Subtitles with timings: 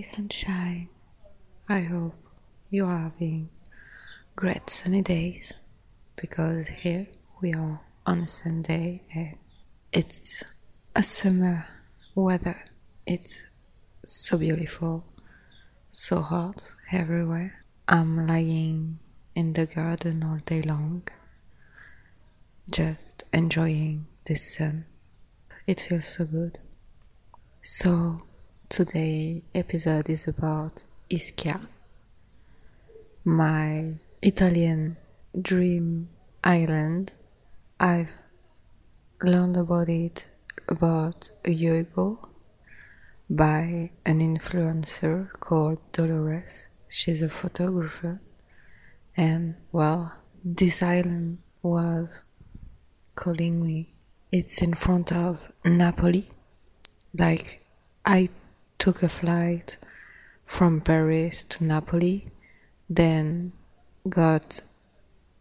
[0.00, 0.88] Hi, sunshine.
[1.68, 2.14] I hope
[2.70, 3.50] you are having
[4.34, 5.52] great sunny days
[6.16, 7.06] because here
[7.42, 9.36] we are on a Sunday and
[9.92, 10.42] it's
[10.96, 11.66] a summer
[12.14, 12.56] weather.
[13.04, 13.44] It's
[14.06, 15.04] so beautiful,
[15.90, 17.62] so hot everywhere.
[17.86, 19.00] I'm lying
[19.34, 21.06] in the garden all day long,
[22.70, 24.86] just enjoying the sun.
[25.66, 26.56] It feels so good.
[27.60, 28.22] So,
[28.70, 31.60] today episode is about Ischia,
[33.24, 34.96] my Italian
[35.42, 36.08] dream
[36.44, 37.14] island.
[37.80, 38.14] I've
[39.22, 40.28] learned about it
[40.68, 42.20] about a year ago
[43.28, 46.70] by an influencer called Dolores.
[46.88, 48.20] She's a photographer,
[49.16, 52.22] and well, this island was
[53.16, 53.94] calling me.
[54.30, 56.28] It's in front of Napoli.
[57.12, 57.66] Like,
[58.06, 58.28] I
[58.80, 59.76] took a flight
[60.46, 62.28] from Paris to Napoli,
[62.88, 63.52] then
[64.08, 64.62] got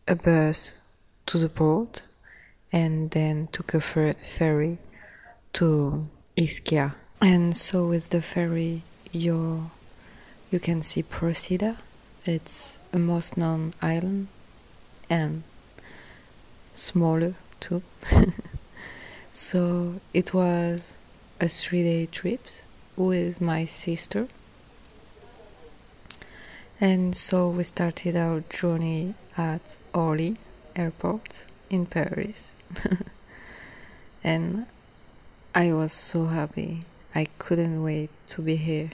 [0.09, 0.81] a bus
[1.25, 2.03] to the port,
[2.69, 4.77] and then took a fer- ferry
[5.53, 6.95] to Ischia.
[7.21, 9.71] And so with the ferry, you
[10.51, 11.77] you can see Procida.
[12.25, 14.27] It's a most known island
[15.09, 15.43] and
[16.73, 17.83] smaller too.
[19.31, 20.97] so it was
[21.39, 22.41] a three day trip
[22.99, 24.27] with my sister.
[26.81, 30.37] And so we started our journey at Orly
[30.75, 32.57] airport in Paris.
[34.23, 34.65] and
[35.55, 36.83] I was so happy.
[37.15, 38.91] I couldn't wait to be here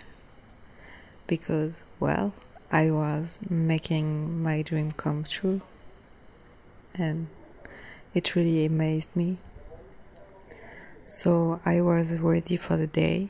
[1.26, 2.33] because, well,
[2.72, 5.61] I was making my dream come true.
[6.94, 7.28] And
[8.14, 9.38] it really amazed me.
[11.08, 13.30] So I was ready for the day,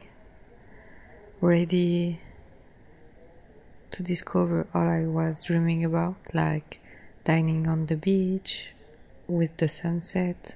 [1.41, 2.19] ready
[3.91, 6.81] to discover all I was dreaming about, like
[7.23, 8.73] dining on the beach
[9.27, 10.55] with the sunset.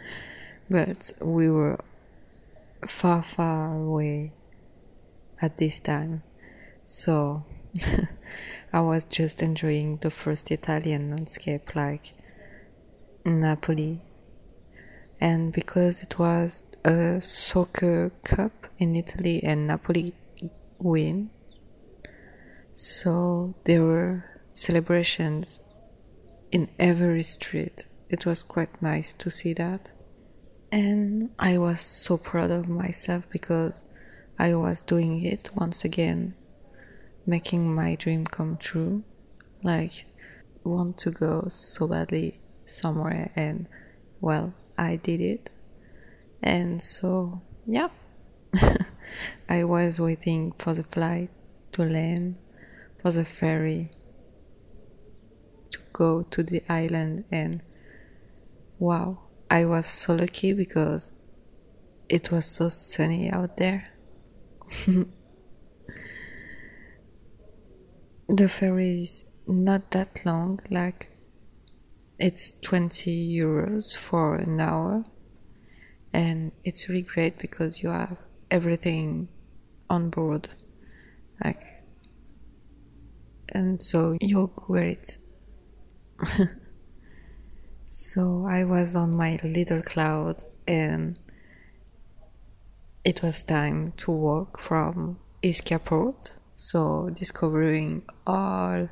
[0.70, 1.78] but we were
[2.86, 4.32] far, far away
[5.40, 6.22] at this time.
[6.84, 7.44] So
[8.72, 12.14] I was just enjoying the first Italian landscape, like
[13.24, 14.00] Napoli
[15.20, 20.14] and because it was a soccer cup in Italy and Napoli
[20.78, 21.30] win,
[22.74, 25.62] so there were celebrations
[26.50, 27.86] in every street.
[28.08, 29.92] It was quite nice to see that.
[30.72, 33.84] And I was so proud of myself because
[34.38, 36.34] I was doing it once again,
[37.26, 39.04] making my dream come true.
[39.62, 40.06] Like,
[40.64, 43.66] want to go so badly somewhere, and
[44.20, 45.50] well, I did it.
[46.42, 47.88] And so, yeah,
[49.48, 51.30] I was waiting for the flight
[51.72, 52.36] to land,
[53.02, 53.90] for the ferry
[55.70, 57.62] to go to the island, and
[58.78, 59.18] wow,
[59.50, 61.12] I was so lucky because
[62.08, 63.90] it was so sunny out there.
[68.28, 71.10] the ferry is not that long, like
[72.18, 75.04] it's 20 euros for an hour
[76.12, 78.16] and it's really great because you have
[78.50, 79.28] everything
[79.88, 80.48] on board.
[81.42, 81.62] Like
[83.48, 85.18] and so you're great.
[87.92, 91.18] So i was on my little cloud and
[93.02, 96.34] it was time to walk from ischia port.
[96.54, 98.88] So discovering all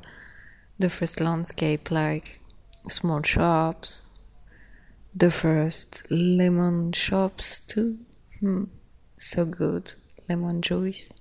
[0.77, 2.41] the first landscape like
[2.89, 4.08] small shops,
[5.19, 7.97] the first lemon shops too.
[8.39, 8.65] Hmm,
[9.17, 9.93] so good.
[10.29, 11.11] Lemon juice,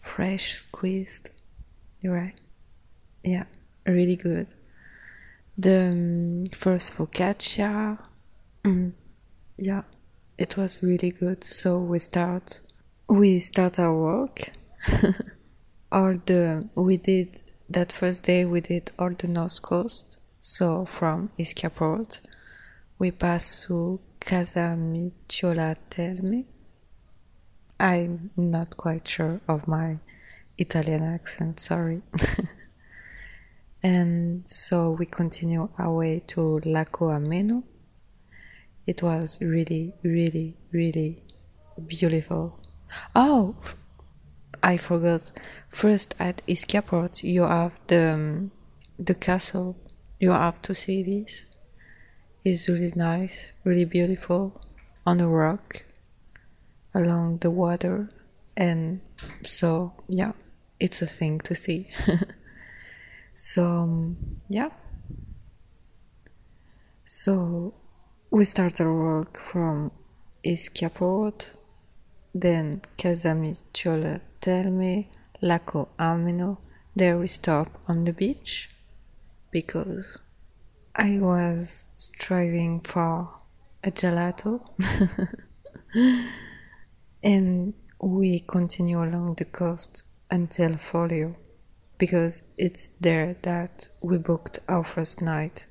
[0.00, 1.30] fresh squeezed.
[2.00, 2.40] You're right.
[3.22, 3.44] Yeah,
[3.84, 4.48] really good.
[5.58, 7.98] The um, first focaccia.
[8.64, 8.92] Mm,
[9.58, 9.82] yeah,
[10.38, 11.44] it was really good.
[11.44, 12.60] So we start.
[13.08, 14.52] We start our work.
[15.92, 18.44] all the we did that first day.
[18.44, 20.16] We did all the north coast
[20.46, 22.20] so from Ischia Port,
[22.98, 26.46] we pass through Casamicciola Terme.
[27.78, 30.00] I'm not quite sure of my
[30.56, 32.02] Italian accent, sorry.
[33.82, 37.64] and so we continue our way to Lacco Ameno.
[38.86, 41.22] It was really, really, really
[41.86, 42.58] beautiful.
[43.14, 43.56] Oh,
[44.62, 45.32] I forgot.
[45.68, 48.52] First at Ischia Port, you have the um,
[48.98, 49.76] the castle
[50.18, 51.44] you have to see this.
[52.48, 54.60] It's really nice, really beautiful
[55.04, 55.84] on a rock
[56.94, 58.08] along the water
[58.56, 59.00] and
[59.42, 60.30] so yeah
[60.78, 61.90] it's a thing to see
[63.34, 64.16] so um,
[64.48, 64.68] yeah
[67.04, 67.74] so
[68.30, 69.90] we start our work from
[70.44, 71.50] Ischia Port,
[72.32, 75.06] then Casamicciola Terme,
[75.42, 76.58] Lacco Ameno.
[76.94, 78.70] There we stop on the beach
[79.50, 80.18] because
[80.98, 83.28] I was striving for
[83.84, 84.66] a gelato.
[87.22, 91.36] And we continue along the coast until Forio
[91.98, 95.66] because it's there that we booked our first night.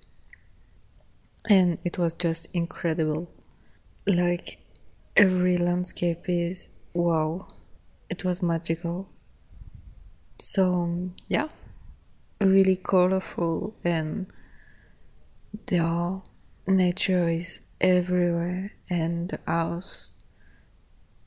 [1.50, 3.32] And it was just incredible.
[4.06, 4.60] Like
[5.16, 7.48] every landscape is wow
[8.10, 9.10] it was magical.
[10.40, 11.48] So yeah
[12.42, 14.28] really colorful and
[15.68, 16.22] the
[16.68, 20.14] nature is everywhere and the house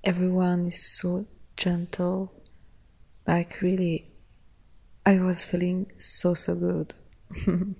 [0.05, 1.27] everyone is so
[1.57, 2.33] gentle.
[3.27, 4.11] Like really
[5.05, 6.95] i was feeling so so good.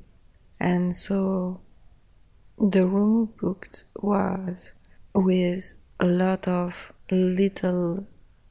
[0.61, 1.61] And so
[2.59, 4.75] the room booked was
[5.15, 8.07] with a lot of little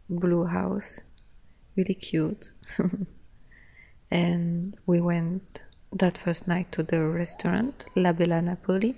[0.10, 1.02] blue house
[1.76, 2.52] really cute.
[4.10, 5.62] And we went
[5.98, 8.98] that first night to the restaurant La Bella Napoli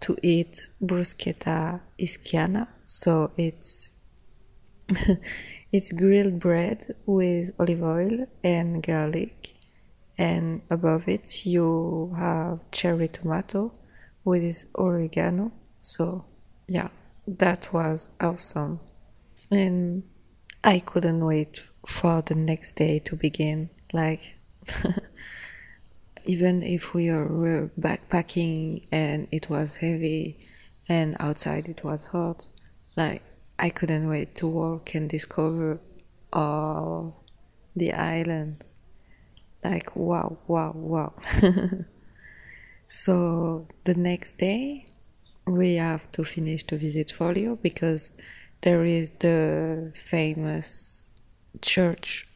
[0.00, 2.68] to eat bruschetta ischiana.
[2.84, 3.90] So it's
[5.72, 9.54] it's grilled bread with olive oil and garlic,
[10.18, 13.72] and above it you have cherry tomato
[14.24, 15.52] with oregano.
[15.80, 16.24] So
[16.68, 16.88] yeah,
[17.26, 18.80] that was awesome,
[19.50, 20.04] and
[20.62, 23.70] I couldn't wait for the next day to begin.
[23.92, 24.36] Like
[26.24, 30.38] even if we were backpacking and it was heavy
[30.88, 32.48] and outside it was hot,
[32.96, 33.22] like
[33.58, 35.80] I couldn't wait to walk and discover
[36.32, 37.24] all
[37.76, 38.64] the island.
[39.62, 41.12] Like wow, wow, wow.
[42.88, 44.86] so the next day
[45.46, 48.12] we have to finish to visit Forio because
[48.62, 51.08] there is the famous
[51.60, 52.26] church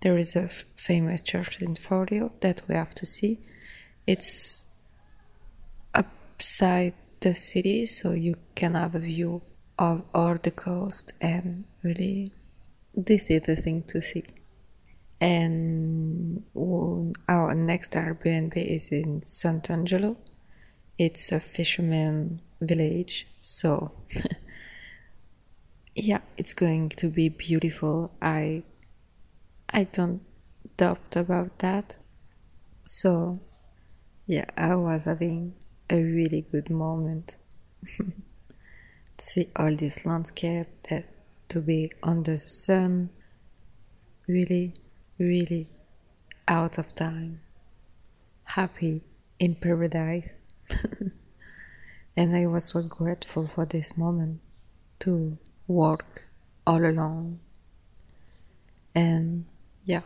[0.00, 3.40] there is a f- famous church in Forio that we have to see.
[4.06, 4.66] It's
[5.94, 9.42] upside the city, so you can have a view
[9.78, 12.32] of all the coast, and really,
[12.94, 14.24] this is the thing to see.
[15.20, 16.44] And
[17.28, 20.16] our next Airbnb is in Sant'Angelo.
[20.98, 23.92] It's a fisherman village, so
[25.94, 28.12] yeah, it's going to be beautiful.
[28.22, 28.64] I
[29.72, 30.22] I don't
[30.76, 31.96] doubt about that.
[32.84, 33.40] So,
[34.26, 35.54] yeah, I was having
[35.88, 37.38] a really good moment.
[39.18, 41.04] See all this landscape, that
[41.50, 43.10] to be under the sun,
[44.26, 44.74] really,
[45.18, 45.68] really
[46.48, 47.40] out of time,
[48.44, 49.02] happy
[49.38, 50.42] in paradise.
[52.16, 54.40] and I was so grateful for this moment
[55.00, 55.38] to
[55.68, 56.28] work
[56.66, 57.40] all alone
[58.94, 59.44] and
[59.90, 60.02] yeah,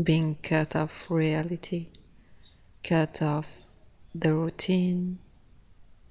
[0.00, 1.88] being cut off reality,
[2.84, 3.48] cut off
[4.14, 5.18] the routine,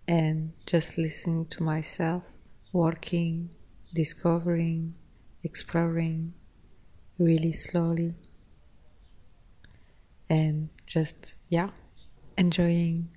[0.05, 2.25] and just listening to myself,
[2.73, 3.49] working,
[3.93, 4.97] discovering,
[5.41, 6.33] exploring
[7.17, 8.13] really slowly,
[10.29, 11.69] and just, yeah,
[12.37, 13.07] enjoying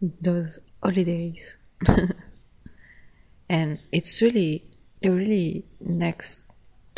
[0.00, 1.58] those holidays.
[3.48, 4.64] and it's really,
[5.02, 6.44] really next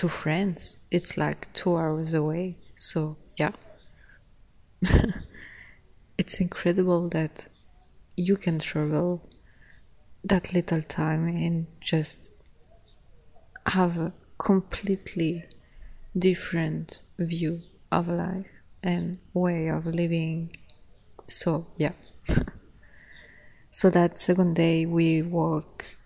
[0.02, 0.80] to France.
[0.90, 2.56] It's like two hours away.
[2.74, 3.52] So, yeah.
[6.18, 7.48] it's incredible that
[8.16, 9.30] you can travel
[10.24, 12.32] that little time and just
[13.66, 15.44] have a completely
[16.18, 18.50] different view of life
[18.82, 20.56] and way of living.
[21.28, 21.92] So, yeah.
[23.70, 25.96] so that second day we work,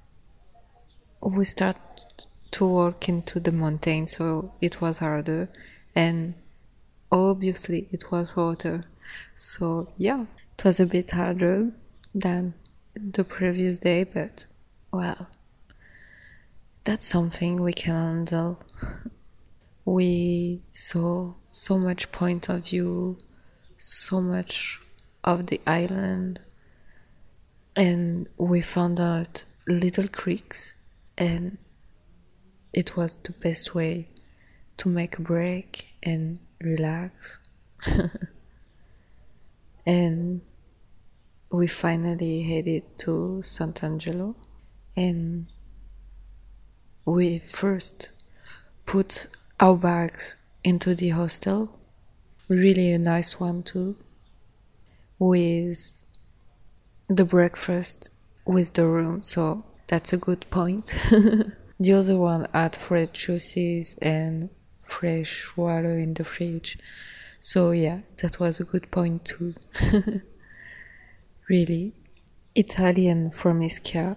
[1.23, 1.79] we start
[2.57, 5.51] to walk into the mountain, so it was harder,
[5.95, 6.33] and
[7.13, 8.85] obviously it was hotter.
[9.35, 11.73] So, yeah, it was a bit harder
[12.15, 12.55] than
[12.95, 14.47] the previous day, but
[14.91, 15.27] well,
[16.85, 18.59] that's something we can handle.
[19.85, 23.19] we saw so much point of view,
[23.77, 24.81] so much
[25.23, 26.41] of the island,
[27.77, 30.75] and we found out little creeks
[31.19, 31.59] and
[32.77, 34.09] it was the best way
[34.77, 37.41] to make a break and relax.
[39.87, 40.43] and
[41.51, 44.35] we finally headed to Sant'Angelo
[44.95, 45.47] and
[47.07, 48.11] we first
[48.85, 49.29] put
[49.59, 51.79] our bags into the hostel.
[52.47, 53.97] Really a nice one too.
[55.19, 56.05] With
[57.09, 58.11] the breakfast
[58.45, 61.01] with the room, so that's a good point.
[61.79, 66.79] the other one had fresh juices and fresh water in the fridge.
[67.41, 69.55] So yeah, that was a good point too.
[71.49, 71.95] really.
[72.55, 74.17] Italian from Ischia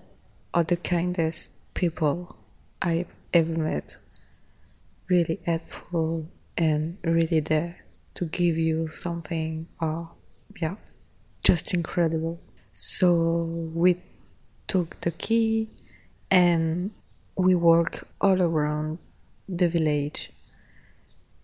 [0.54, 2.38] are the kindest people
[2.82, 3.98] I've ever met.
[5.10, 7.84] Really helpful and really there
[8.16, 10.12] to give you something or
[10.62, 10.76] yeah,
[11.44, 12.40] just incredible.
[12.74, 13.98] So we
[14.68, 15.70] took the key
[16.32, 16.92] and
[17.40, 18.98] we walk all around
[19.48, 20.34] the village.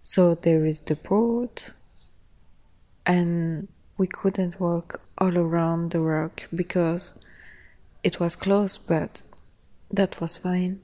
[0.04, 1.72] So there is the port
[3.06, 7.14] and we couldn't walk all around the rock because
[8.04, 9.22] it was closed, but
[9.90, 10.82] that was fine.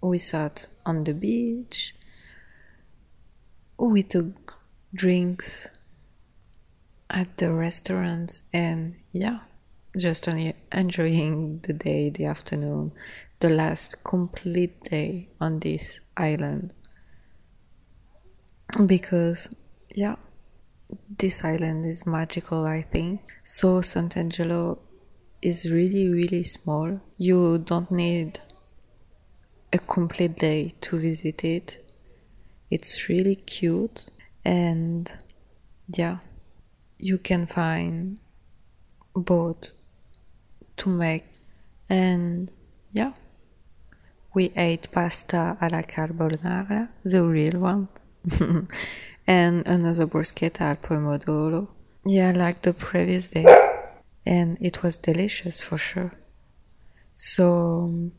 [0.00, 1.94] We sat on the beach,
[3.78, 4.54] we took
[4.92, 5.68] drinks
[7.08, 9.38] at the restaurants, and yeah,
[9.96, 12.90] just enjoying the day, the afternoon,
[13.40, 16.74] the last complete day on this island.
[18.86, 19.50] Because,
[19.94, 20.16] yeah,
[21.18, 23.22] this island is magical, I think.
[23.44, 24.78] So, Sant'Angelo
[25.40, 27.00] is really, really small.
[27.16, 28.40] You don't need
[29.72, 31.84] a complete day to visit it.
[32.70, 34.10] It's really cute,
[34.44, 35.10] and
[35.96, 36.18] yeah,
[36.98, 38.20] you can find
[39.14, 39.70] both
[40.76, 41.24] to make,
[41.88, 42.50] and
[42.90, 43.12] yeah,
[44.38, 47.88] we ate pasta alla carbonara, the real one.
[49.26, 51.66] and another bruschetta al pomodoro.
[52.06, 53.46] Yeah, like the previous day.
[54.24, 56.12] And it was delicious for sure.
[57.16, 58.12] So,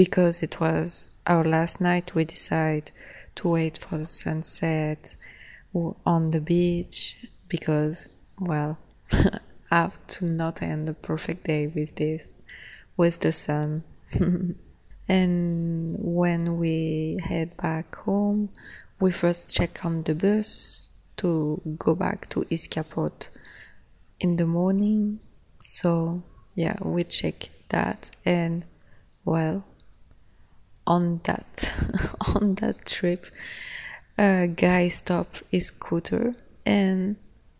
[0.00, 2.92] because it was our last night, we decided
[3.34, 5.16] to wait for the sunset
[6.06, 8.78] on the beach because, well,
[9.72, 12.32] I have to not end the perfect day with this,
[12.96, 13.82] with the sun.
[15.08, 18.50] and when we head back home,
[19.00, 22.84] we first check on the bus to go back to Ischia
[24.20, 25.20] in the morning.
[25.60, 26.22] So
[26.54, 28.64] yeah, we check that and
[29.24, 29.64] well
[30.86, 31.74] on that
[32.34, 33.26] on that trip
[34.16, 36.34] a guy stopped his scooter
[36.64, 37.16] and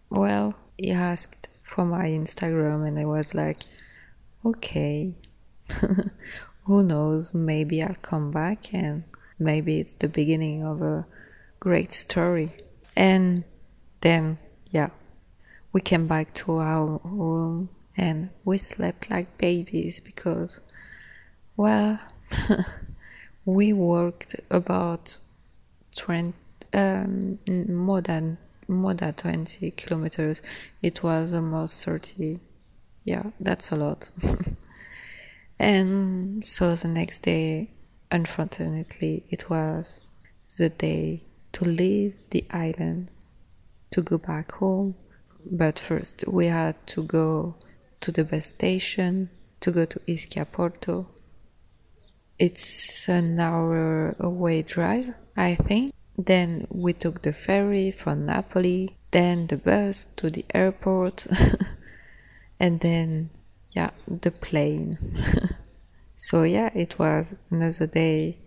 [0.09, 3.61] well he asked for my Instagram and I was like
[4.45, 5.15] okay
[6.69, 9.05] who knows maybe I'll come back and
[9.39, 11.07] maybe it's the beginning of a
[11.61, 12.53] great story.
[12.95, 13.45] And
[14.03, 14.39] then,
[14.71, 14.91] yeah,
[15.73, 20.61] we came back to our room and we slept like babies because,
[21.57, 22.01] well,
[23.47, 25.17] we worked about
[25.97, 26.35] 20,
[26.75, 28.37] um, more than
[28.71, 30.43] more than 20 kilometers.
[30.83, 32.41] It was almost 30.
[33.05, 34.11] Yeah, that's a lot.
[35.59, 37.73] and so the next day,
[38.11, 40.01] unfortunately, it was
[40.57, 43.11] the day to leave the island
[43.91, 44.95] to go back home.
[45.51, 47.57] But first, we had to go
[48.01, 51.09] to the bus station to go to Ischia Porto.
[52.39, 55.93] It's an hour away drive, I think.
[56.17, 61.27] Then we took the ferry from Napoli, then the bus to the airport,
[62.61, 63.31] and then,
[63.71, 64.99] yeah, the plane.
[66.17, 68.39] so, yeah, it was another day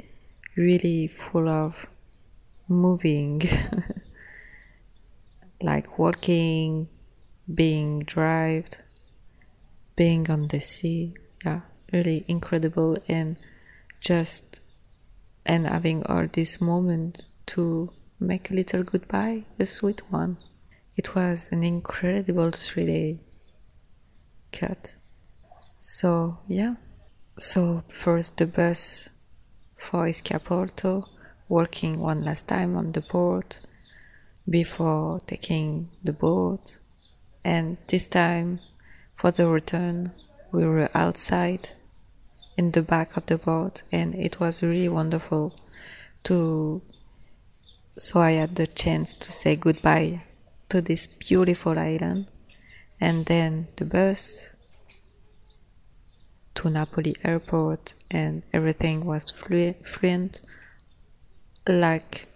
[0.55, 1.87] really full of
[2.67, 3.41] moving,
[5.61, 6.87] like walking,
[7.53, 8.79] being drived,
[9.95, 11.13] being on the sea.
[11.45, 11.61] Yeah,
[11.91, 13.37] really incredible and
[13.99, 14.61] just
[15.45, 20.37] and having all this moment to make a little goodbye, a sweet one.
[20.95, 23.19] It was an incredible three day
[24.51, 24.97] cut.
[25.81, 26.75] So yeah.
[27.37, 29.09] So first the bus
[29.75, 31.09] for Ischia Porto
[31.49, 33.59] working one last time on the port
[34.47, 36.79] before taking the boat.
[37.43, 38.59] And this time,
[39.15, 40.11] for the return,
[40.51, 41.71] we were outside
[42.55, 45.55] in the back of the boat, and it was really wonderful
[46.25, 46.81] to.
[47.97, 50.23] So I had the chance to say goodbye
[50.69, 52.27] to this beautiful island,
[52.99, 54.53] and then the bus
[56.55, 60.41] to Napoli airport, and everything was fluent
[61.67, 62.27] like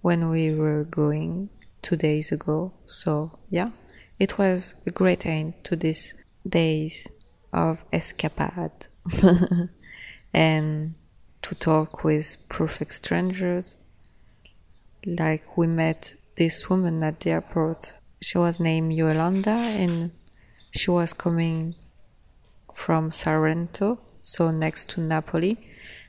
[0.00, 1.50] when we were going
[1.82, 2.72] two days ago.
[2.84, 3.70] So, yeah,
[4.18, 6.14] it was a great end to these
[6.48, 7.08] days
[7.52, 8.88] of escapade.
[10.32, 10.96] and
[11.42, 13.76] to talk with perfect strangers.
[15.04, 17.96] Like we met this woman at the airport.
[18.22, 20.12] She was named Yolanda and
[20.72, 21.74] she was coming
[22.80, 25.58] from Sorrento, so next to Napoli.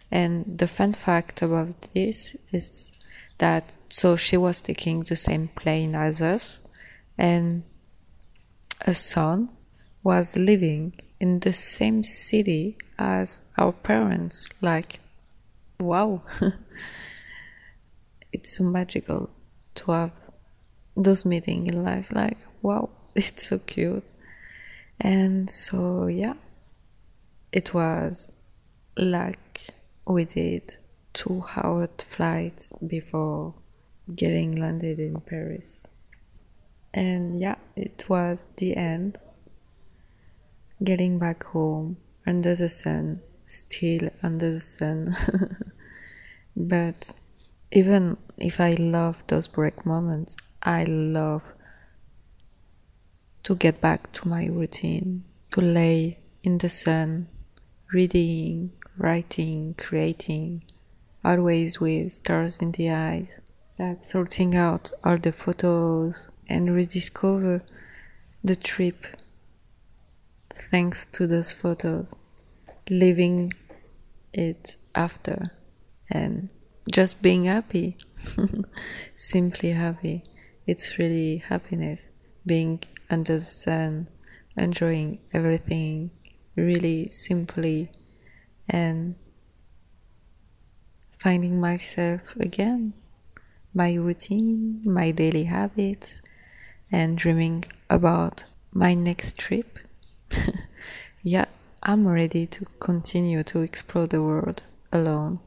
[0.09, 2.93] And the fun fact about this is
[3.39, 6.63] that so she was taking the same plane as us,
[7.17, 7.63] and
[8.81, 9.49] a son
[10.01, 14.47] was living in the same city as our parents.
[14.61, 14.99] Like,
[15.77, 16.21] wow,
[18.31, 19.29] it's so magical
[19.75, 20.13] to have
[20.95, 22.13] those meetings in life.
[22.13, 24.07] Like, wow, it's so cute.
[25.01, 26.35] And so, yeah,
[27.51, 28.31] it was
[28.97, 29.69] like
[30.05, 30.77] we did
[31.13, 33.55] two hour flights before
[34.13, 35.85] getting landed in Paris.
[36.93, 39.17] And yeah, it was the end.
[40.83, 45.15] Getting back home under the sun, still under the sun.
[46.55, 47.13] but
[47.71, 51.53] even if I love those break moments, I love
[53.43, 57.27] to get back to my routine, to lay in the sun,
[57.93, 60.63] reading, writing, creating,
[61.25, 63.41] always with stars in the eyes,
[63.77, 67.61] like sorting out all the photos and rediscover
[68.43, 69.05] the trip
[70.49, 72.15] thanks to those photos,
[72.89, 73.51] living
[74.33, 75.51] it after
[76.09, 76.49] and
[76.89, 77.97] just being happy,
[79.15, 80.23] simply happy.
[80.65, 82.11] It's really happiness,
[82.45, 84.07] being under the sun,
[84.55, 86.11] enjoying everything
[86.55, 87.89] really simply
[88.67, 89.15] and
[91.17, 92.93] finding myself again,
[93.73, 96.21] my routine, my daily habits,
[96.91, 99.79] and dreaming about my next trip.
[101.23, 101.45] yeah,
[101.83, 105.39] I'm ready to continue to explore the world alone.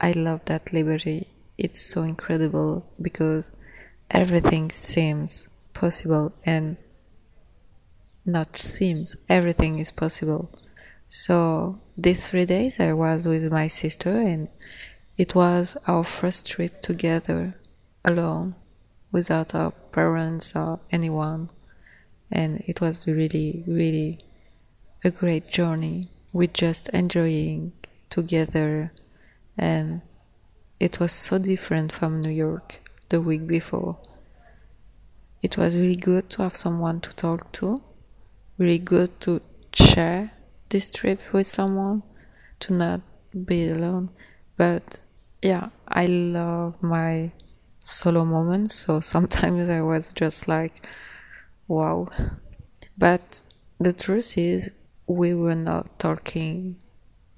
[0.00, 1.28] I love that liberty.
[1.56, 3.52] It's so incredible because
[4.10, 6.76] everything seems possible and
[8.24, 10.50] not seems, everything is possible.
[11.08, 14.48] So these three days I was with my sister and
[15.16, 17.54] it was our first trip together
[18.04, 18.56] alone
[19.12, 21.50] without our parents or anyone.
[22.32, 24.24] And it was really really
[25.04, 26.08] a great journey.
[26.32, 27.72] We just enjoying
[28.10, 28.92] together.
[29.56, 30.00] And
[30.80, 33.98] it was so different from New York the week before.
[35.42, 37.80] It was really good to have someone to talk to
[38.58, 39.40] really good to
[39.72, 40.32] share
[40.68, 42.02] this trip with someone
[42.60, 43.00] to not
[43.44, 44.10] be alone.
[44.56, 45.00] But
[45.44, 47.30] yeah i love my
[47.78, 50.86] solo moments so sometimes i was just like
[51.66, 52.08] wow.
[52.96, 53.42] But
[53.80, 54.70] the truth is
[55.06, 56.76] we were not talking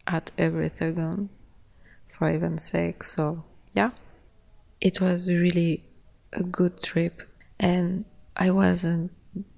[0.07, 1.31] at every second
[2.13, 3.91] for even sake so yeah.
[4.81, 5.85] It was really
[6.33, 7.23] a good trip
[7.59, 8.05] and
[8.37, 9.13] i wasn't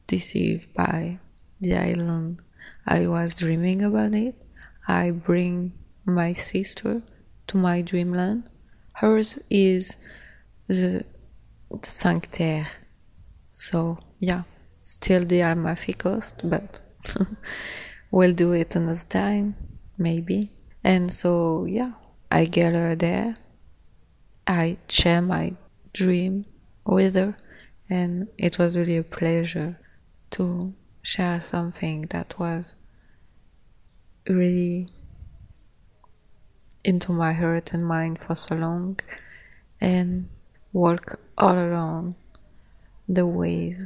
[0.06, 1.18] deceived by
[1.60, 2.42] the island.
[2.86, 4.34] I was dreaming about it.
[4.86, 5.72] I bring
[6.04, 7.02] my sister
[7.48, 8.50] to my dreamland.
[8.94, 9.96] Hers is
[10.66, 11.04] the,
[11.82, 12.66] Cinque.
[13.50, 14.42] So, yeah,
[14.82, 16.80] still the Amalfi Coast, but
[18.10, 19.54] we'll do it another time,
[19.98, 20.50] maybe.
[20.82, 21.92] And so, yeah,
[22.30, 23.36] I get her there.
[24.46, 25.54] I share my
[25.92, 26.46] dream
[26.86, 27.36] with her,
[27.90, 29.78] and it was really a pleasure
[30.30, 30.74] to
[31.08, 32.76] share something that was
[34.28, 34.86] really
[36.84, 39.00] into my heart and mind for so long
[39.80, 40.28] and
[40.70, 42.14] walk all along
[43.08, 43.78] the ways.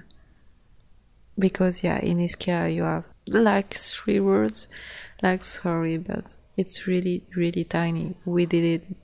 [1.39, 4.67] Because yeah in Ischia you have like three words
[5.23, 8.17] like sorry but it's really really tiny.
[8.25, 8.97] We did it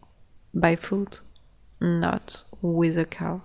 [0.52, 1.20] by foot
[1.80, 3.42] not with a car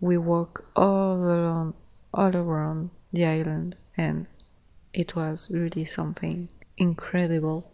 [0.00, 1.74] we walk all along
[2.12, 4.26] all around the island and
[4.92, 7.70] it was really something incredible.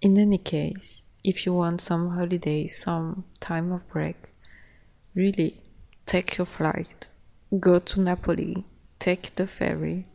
[0.00, 4.16] In any case, if you want some holiday, some time of break,
[5.14, 5.60] really
[6.06, 7.08] take your flight,
[7.60, 8.64] go to Napoli,
[8.98, 10.06] take the ferry,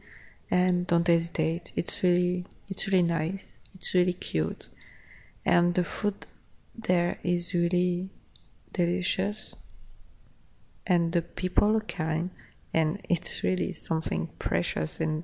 [0.52, 1.72] and don't hesitate.
[1.76, 3.60] It's really, it's really nice.
[3.74, 4.70] It's really cute,
[5.46, 6.26] and the food
[6.76, 8.10] there is really
[8.74, 9.56] delicious,
[10.86, 12.30] and the people are kind
[12.74, 15.24] and it's really something precious in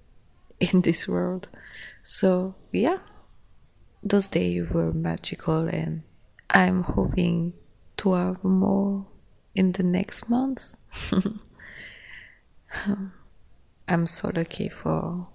[0.60, 1.48] in this world.
[2.02, 2.98] So yeah.
[4.04, 6.02] Those days were magical and
[6.50, 7.52] i'm hoping
[7.98, 9.06] to have more
[9.54, 10.76] in the next months.
[13.88, 15.28] I'm so lucky for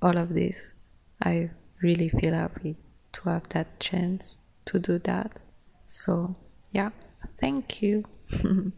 [0.00, 0.74] all of this.
[1.22, 1.50] I
[1.82, 2.76] really feel happy
[3.12, 5.42] to have that chance to do that.
[5.86, 6.34] So,
[6.72, 6.90] yeah,
[7.38, 8.04] thank you.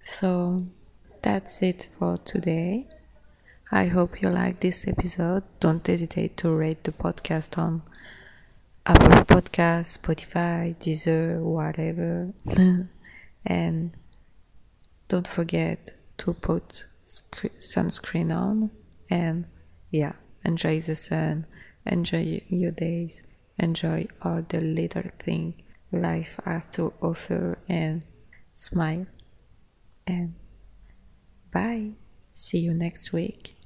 [0.00, 0.66] so,
[1.22, 2.86] that's it for today.
[3.70, 5.44] I hope you like this episode.
[5.60, 7.82] Don't hesitate to rate the podcast on
[8.86, 12.32] Apple Podcast, Spotify, Deezer, whatever.
[13.46, 13.92] and
[15.08, 16.86] don't forget to put
[17.60, 18.70] sunscreen on
[19.08, 19.44] and
[19.90, 20.12] yeah,
[20.44, 21.46] enjoy the sun,
[21.86, 23.24] enjoy your days,
[23.58, 28.04] enjoy all the little thing life has to offer and
[28.56, 29.06] smile
[30.06, 30.34] and
[31.52, 31.92] bye.
[32.32, 33.59] See you next week.